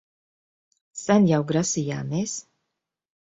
[1.01, 2.35] Sen jau grasījāmies...